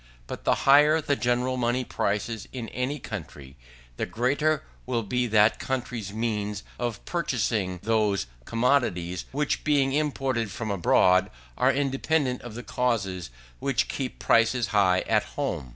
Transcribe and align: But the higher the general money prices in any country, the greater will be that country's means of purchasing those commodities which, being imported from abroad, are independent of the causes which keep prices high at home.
But 0.25 0.45
the 0.45 0.55
higher 0.65 0.99
the 0.99 1.15
general 1.15 1.57
money 1.57 1.85
prices 1.85 2.47
in 2.51 2.69
any 2.69 2.97
country, 2.97 3.55
the 3.97 4.07
greater 4.07 4.63
will 4.87 5.03
be 5.03 5.27
that 5.27 5.59
country's 5.59 6.11
means 6.11 6.63
of 6.79 7.05
purchasing 7.05 7.79
those 7.83 8.25
commodities 8.45 9.25
which, 9.31 9.63
being 9.63 9.93
imported 9.93 10.49
from 10.49 10.71
abroad, 10.71 11.29
are 11.55 11.71
independent 11.71 12.41
of 12.41 12.55
the 12.55 12.63
causes 12.63 13.29
which 13.59 13.87
keep 13.87 14.17
prices 14.17 14.69
high 14.69 15.01
at 15.01 15.21
home. 15.37 15.69